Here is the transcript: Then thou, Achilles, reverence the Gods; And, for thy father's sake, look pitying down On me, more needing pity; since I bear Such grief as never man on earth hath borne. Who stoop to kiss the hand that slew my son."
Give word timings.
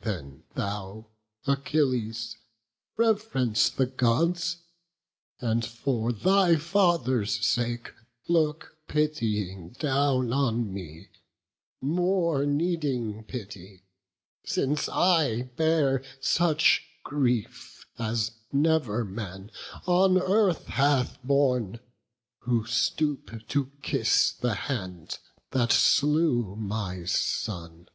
Then 0.00 0.42
thou, 0.56 1.06
Achilles, 1.46 2.36
reverence 2.98 3.70
the 3.70 3.86
Gods; 3.86 4.58
And, 5.40 5.64
for 5.64 6.12
thy 6.12 6.56
father's 6.56 7.42
sake, 7.42 7.94
look 8.28 8.76
pitying 8.88 9.70
down 9.78 10.34
On 10.34 10.70
me, 10.70 11.08
more 11.80 12.44
needing 12.44 13.24
pity; 13.24 13.86
since 14.44 14.86
I 14.86 15.44
bear 15.56 16.04
Such 16.20 16.82
grief 17.02 17.86
as 17.98 18.32
never 18.52 19.02
man 19.02 19.50
on 19.86 20.20
earth 20.20 20.66
hath 20.66 21.16
borne. 21.24 21.80
Who 22.40 22.66
stoop 22.66 23.48
to 23.48 23.70
kiss 23.80 24.30
the 24.32 24.52
hand 24.68 25.18
that 25.52 25.72
slew 25.72 26.54
my 26.54 27.06
son." 27.06 27.88